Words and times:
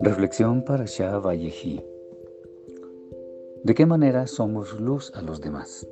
Reflexión 0.00 0.64
para 0.64 0.84
Shah 0.86 1.18
Vallejí. 1.18 1.84
¿De 3.64 3.74
qué 3.74 3.84
manera 3.86 4.26
somos 4.26 4.80
luz 4.80 5.12
a 5.14 5.22
los 5.22 5.40
demás? 5.40 5.86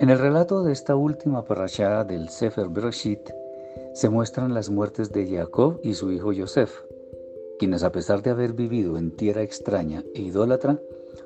En 0.00 0.10
el 0.10 0.18
relato 0.18 0.62
de 0.62 0.72
esta 0.72 0.96
última 0.96 1.44
parashá 1.44 2.04
del 2.04 2.28
Sefer 2.28 2.68
Bereshit 2.68 3.30
se 3.94 4.08
muestran 4.08 4.54
las 4.54 4.70
muertes 4.70 5.12
de 5.12 5.26
Jacob 5.26 5.78
y 5.82 5.94
su 5.94 6.10
hijo 6.12 6.32
Yosef, 6.32 6.82
quienes 7.58 7.82
a 7.82 7.92
pesar 7.92 8.22
de 8.22 8.30
haber 8.30 8.52
vivido 8.52 8.98
en 8.98 9.10
tierra 9.10 9.42
extraña 9.42 10.04
e 10.14 10.22
idólatra, 10.22 10.80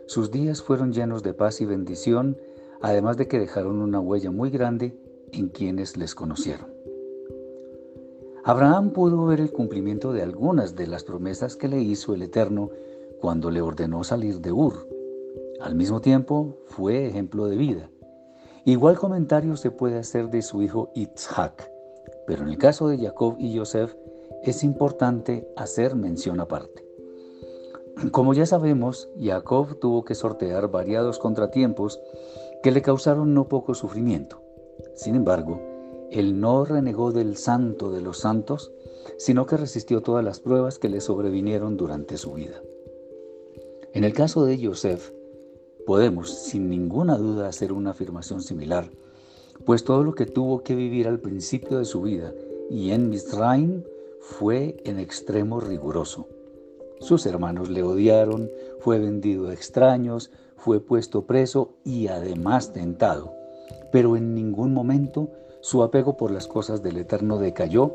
sus 0.06 0.30
días 0.30 0.62
fueron 0.62 0.92
llenos 0.92 1.22
de 1.22 1.34
paz 1.34 1.60
y 1.60 1.66
bendición, 1.66 2.36
además 2.80 3.16
de 3.16 3.28
que 3.28 3.38
dejaron 3.38 3.80
una 3.80 4.00
huella 4.00 4.30
muy 4.30 4.50
grande 4.50 4.96
en 5.32 5.48
quienes 5.48 5.96
les 5.96 6.14
conocieron. 6.14 6.79
Abraham 8.42 8.90
pudo 8.90 9.26
ver 9.26 9.40
el 9.40 9.52
cumplimiento 9.52 10.12
de 10.12 10.22
algunas 10.22 10.74
de 10.74 10.86
las 10.86 11.04
promesas 11.04 11.56
que 11.56 11.68
le 11.68 11.80
hizo 11.80 12.14
el 12.14 12.22
Eterno 12.22 12.70
cuando 13.20 13.50
le 13.50 13.60
ordenó 13.60 14.02
salir 14.02 14.40
de 14.40 14.50
Ur. 14.50 14.88
Al 15.60 15.74
mismo 15.74 16.00
tiempo, 16.00 16.56
fue 16.64 17.06
ejemplo 17.06 17.46
de 17.46 17.56
vida. 17.56 17.90
Igual 18.64 18.98
comentario 18.98 19.56
se 19.56 19.70
puede 19.70 19.98
hacer 19.98 20.30
de 20.30 20.40
su 20.40 20.62
hijo 20.62 20.90
Itzhak, 20.94 21.70
pero 22.26 22.42
en 22.42 22.48
el 22.48 22.56
caso 22.56 22.88
de 22.88 22.98
Jacob 22.98 23.36
y 23.38 23.58
Joseph 23.58 23.94
es 24.42 24.64
importante 24.64 25.46
hacer 25.56 25.94
mención 25.94 26.40
aparte. 26.40 26.86
Como 28.10 28.32
ya 28.32 28.46
sabemos, 28.46 29.10
Jacob 29.20 29.78
tuvo 29.80 30.06
que 30.06 30.14
sortear 30.14 30.70
variados 30.70 31.18
contratiempos 31.18 32.00
que 32.62 32.70
le 32.70 32.80
causaron 32.80 33.34
no 33.34 33.48
poco 33.48 33.74
sufrimiento. 33.74 34.40
Sin 34.94 35.14
embargo, 35.14 35.60
él 36.10 36.40
no 36.40 36.64
renegó 36.64 37.12
del 37.12 37.36
santo 37.36 37.90
de 37.90 38.00
los 38.00 38.18
santos, 38.18 38.72
sino 39.16 39.46
que 39.46 39.56
resistió 39.56 40.02
todas 40.02 40.24
las 40.24 40.40
pruebas 40.40 40.78
que 40.78 40.88
le 40.88 41.00
sobrevinieron 41.00 41.76
durante 41.76 42.16
su 42.16 42.32
vida. 42.32 42.60
En 43.92 44.04
el 44.04 44.12
caso 44.12 44.44
de 44.44 44.64
Joseph, 44.64 45.10
podemos 45.86 46.30
sin 46.30 46.68
ninguna 46.68 47.16
duda 47.16 47.48
hacer 47.48 47.72
una 47.72 47.90
afirmación 47.90 48.42
similar, 48.42 48.90
pues 49.64 49.84
todo 49.84 50.04
lo 50.04 50.14
que 50.14 50.26
tuvo 50.26 50.62
que 50.62 50.74
vivir 50.74 51.06
al 51.06 51.20
principio 51.20 51.78
de 51.78 51.84
su 51.84 52.02
vida 52.02 52.32
y 52.70 52.92
en 52.92 53.10
Misraim 53.10 53.82
fue 54.20 54.76
en 54.84 54.98
extremo 54.98 55.60
riguroso. 55.60 56.28
Sus 57.00 57.26
hermanos 57.26 57.70
le 57.70 57.82
odiaron, 57.82 58.50
fue 58.78 58.98
vendido 58.98 59.48
a 59.48 59.54
extraños, 59.54 60.30
fue 60.56 60.80
puesto 60.80 61.26
preso 61.26 61.72
y 61.84 62.08
además 62.08 62.72
tentado, 62.72 63.32
pero 63.90 64.16
en 64.16 64.34
ningún 64.34 64.74
momento 64.74 65.30
su 65.60 65.82
apego 65.82 66.16
por 66.16 66.30
las 66.30 66.46
cosas 66.46 66.82
del 66.82 66.96
Eterno 66.96 67.38
decayó, 67.38 67.94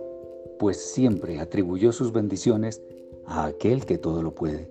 pues 0.60 0.78
siempre 0.82 1.40
atribuyó 1.40 1.92
sus 1.92 2.12
bendiciones 2.12 2.82
a 3.26 3.46
aquel 3.46 3.86
que 3.86 3.98
todo 3.98 4.22
lo 4.22 4.34
puede. 4.36 4.70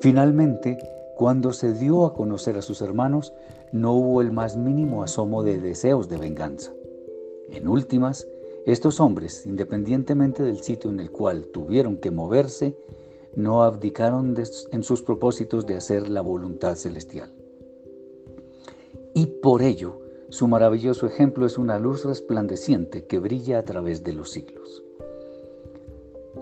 Finalmente, 0.00 0.78
cuando 1.16 1.52
se 1.52 1.72
dio 1.72 2.04
a 2.04 2.14
conocer 2.14 2.58
a 2.58 2.62
sus 2.62 2.82
hermanos, 2.82 3.32
no 3.72 3.94
hubo 3.94 4.20
el 4.20 4.32
más 4.32 4.56
mínimo 4.56 5.02
asomo 5.02 5.42
de 5.42 5.58
deseos 5.58 6.08
de 6.08 6.18
venganza. 6.18 6.72
En 7.48 7.68
últimas, 7.68 8.26
estos 8.66 9.00
hombres, 9.00 9.46
independientemente 9.46 10.42
del 10.42 10.60
sitio 10.60 10.90
en 10.90 11.00
el 11.00 11.10
cual 11.10 11.46
tuvieron 11.46 11.96
que 11.96 12.10
moverse, 12.10 12.76
no 13.34 13.62
abdicaron 13.62 14.34
en 14.72 14.82
sus 14.82 15.02
propósitos 15.02 15.66
de 15.66 15.76
hacer 15.76 16.08
la 16.08 16.20
voluntad 16.20 16.74
celestial. 16.74 17.32
Y 19.14 19.26
por 19.26 19.62
ello, 19.62 20.00
su 20.28 20.48
maravilloso 20.48 21.06
ejemplo 21.06 21.46
es 21.46 21.56
una 21.56 21.78
luz 21.78 22.04
resplandeciente 22.04 23.06
que 23.06 23.20
brilla 23.20 23.60
a 23.60 23.62
través 23.62 24.02
de 24.02 24.12
los 24.12 24.30
siglos. 24.30 24.82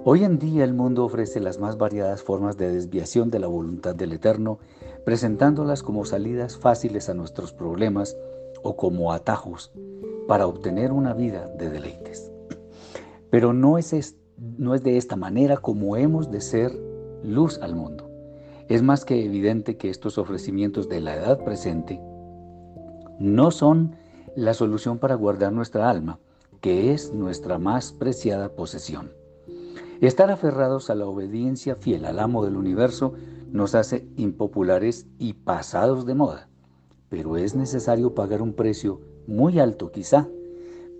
Hoy 0.04 0.24
en 0.24 0.38
día 0.38 0.64
el 0.64 0.72
mundo 0.72 1.04
ofrece 1.04 1.38
las 1.38 1.58
más 1.58 1.76
variadas 1.76 2.22
formas 2.22 2.56
de 2.56 2.72
desviación 2.72 3.30
de 3.30 3.38
la 3.38 3.46
voluntad 3.46 3.94
del 3.94 4.12
Eterno, 4.12 4.58
presentándolas 5.04 5.82
como 5.82 6.04
salidas 6.04 6.56
fáciles 6.56 7.08
a 7.08 7.14
nuestros 7.14 7.52
problemas 7.52 8.16
o 8.62 8.76
como 8.76 9.12
atajos 9.12 9.70
para 10.26 10.46
obtener 10.46 10.90
una 10.90 11.12
vida 11.12 11.48
de 11.58 11.68
deleites. 11.68 12.32
Pero 13.30 13.52
no 13.52 13.76
es, 13.76 14.16
no 14.38 14.74
es 14.74 14.82
de 14.82 14.96
esta 14.96 15.16
manera 15.16 15.58
como 15.58 15.96
hemos 15.96 16.30
de 16.30 16.40
ser 16.40 16.72
luz 17.22 17.58
al 17.60 17.74
mundo. 17.74 18.10
Es 18.68 18.82
más 18.82 19.04
que 19.04 19.22
evidente 19.22 19.76
que 19.76 19.90
estos 19.90 20.16
ofrecimientos 20.16 20.88
de 20.88 21.00
la 21.02 21.16
edad 21.16 21.44
presente 21.44 22.00
no 23.18 23.50
son 23.50 23.96
la 24.36 24.54
solución 24.54 24.98
para 24.98 25.14
guardar 25.14 25.52
nuestra 25.52 25.88
alma, 25.88 26.18
que 26.60 26.92
es 26.92 27.12
nuestra 27.12 27.58
más 27.58 27.92
preciada 27.92 28.50
posesión. 28.50 29.12
Estar 30.00 30.30
aferrados 30.30 30.90
a 30.90 30.94
la 30.94 31.06
obediencia 31.06 31.76
fiel 31.76 32.04
al 32.04 32.18
amo 32.18 32.44
del 32.44 32.56
universo 32.56 33.14
nos 33.50 33.74
hace 33.74 34.08
impopulares 34.16 35.06
y 35.18 35.34
pasados 35.34 36.04
de 36.06 36.14
moda, 36.14 36.48
pero 37.08 37.36
es 37.36 37.54
necesario 37.54 38.14
pagar 38.14 38.42
un 38.42 38.54
precio 38.54 39.00
muy 39.26 39.60
alto 39.60 39.92
quizá 39.92 40.28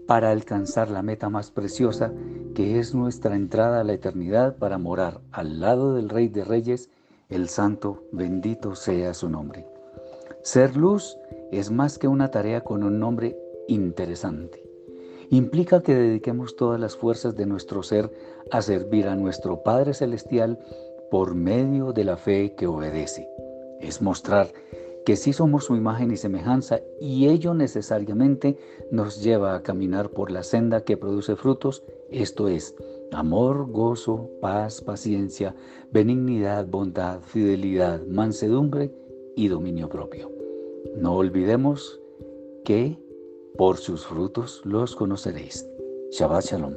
para 0.07 0.31
alcanzar 0.31 0.91
la 0.91 1.03
meta 1.03 1.29
más 1.29 1.51
preciosa 1.51 2.13
que 2.55 2.79
es 2.79 2.95
nuestra 2.95 3.35
entrada 3.35 3.81
a 3.81 3.85
la 3.85 3.95
eternidad 3.95 4.57
para 4.57 4.79
morar 4.79 5.21
al 5.33 5.61
lado 5.61 5.95
del 5.95 6.09
Rey 6.09 6.29
de 6.29 6.45
Reyes, 6.45 6.91
el 7.29 7.49
Santo, 7.49 8.05
bendito 8.13 8.77
sea 8.77 9.15
su 9.15 9.29
nombre. 9.29 9.67
Ser 10.43 10.77
luz 10.77 11.17
es 11.59 11.71
más 11.71 11.99
que 11.99 12.09
una 12.09 12.31
tarea 12.31 12.63
con 12.63 12.83
un 12.83 12.99
nombre 12.99 13.37
interesante. 13.69 14.63
Implica 15.31 15.83
que 15.83 15.95
dediquemos 15.95 16.57
todas 16.57 16.79
las 16.79 16.97
fuerzas 16.97 17.35
de 17.35 17.47
nuestro 17.47 17.83
ser 17.83 18.11
a 18.51 18.63
servir 18.63 19.09
a 19.09 19.17
nuestro 19.17 19.63
Padre 19.63 19.95
Celestial 19.95 20.59
por 21.11 21.35
medio 21.35 21.93
de 21.93 22.05
la 22.05 22.17
fe 22.17 22.55
que 22.57 22.67
obedece. 22.67 23.29
Es 23.81 24.03
mostrar 24.03 24.53
que 25.05 25.17
sí 25.17 25.33
somos 25.33 25.65
su 25.65 25.77
imagen 25.77 26.11
y 26.11 26.17
semejanza 26.17 26.81
y 27.01 27.29
ello 27.29 27.55
necesariamente 27.55 28.57
nos 28.91 29.23
lleva 29.23 29.55
a 29.55 29.63
caminar 29.63 30.11
por 30.11 30.31
la 30.31 30.43
senda 30.43 30.83
que 30.83 30.97
produce 30.97 31.37
frutos, 31.37 31.85
esto 32.11 32.49
es, 32.49 32.75
amor, 33.13 33.71
gozo, 33.71 34.31
paz, 34.41 34.81
paciencia, 34.81 35.55
benignidad, 35.93 36.67
bondad, 36.67 37.21
fidelidad, 37.21 38.05
mansedumbre 38.07 38.91
y 39.37 39.49
dominio 39.49 39.89
propio. 39.89 40.44
No 40.97 41.17
olvidemos 41.17 42.01
que 42.65 42.99
por 43.57 43.79
sus 43.79 44.07
frutos 44.07 44.63
los 44.65 44.97
conoceréis. 44.97 45.67
Shabbat 46.11 46.45
Shalom. 46.45 46.75